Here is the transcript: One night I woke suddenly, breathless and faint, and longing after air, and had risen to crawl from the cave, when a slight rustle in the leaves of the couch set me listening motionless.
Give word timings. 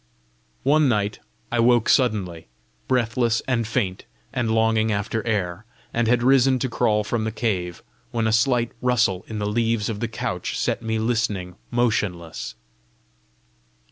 One 0.63 0.89
night 0.89 1.19
I 1.51 1.59
woke 1.59 1.87
suddenly, 1.87 2.47
breathless 2.87 3.43
and 3.47 3.67
faint, 3.67 4.05
and 4.33 4.49
longing 4.49 4.91
after 4.91 5.23
air, 5.27 5.63
and 5.93 6.07
had 6.07 6.23
risen 6.23 6.57
to 6.57 6.69
crawl 6.69 7.03
from 7.03 7.23
the 7.23 7.31
cave, 7.31 7.83
when 8.09 8.25
a 8.25 8.31
slight 8.33 8.71
rustle 8.81 9.23
in 9.27 9.37
the 9.37 9.45
leaves 9.45 9.89
of 9.89 9.99
the 9.99 10.07
couch 10.07 10.57
set 10.57 10.81
me 10.81 10.97
listening 10.97 11.55
motionless. 11.69 12.55